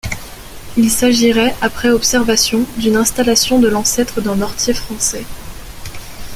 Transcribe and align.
Il 0.77 0.89
s'agirait, 0.89 1.53
après 1.61 1.91
observation, 1.91 2.65
d'une 2.79 2.95
installation 2.95 3.59
de 3.59 3.67
l'ancêtre 3.67 4.19
d'un 4.19 4.33
mortier 4.33 4.73
français. 4.73 5.25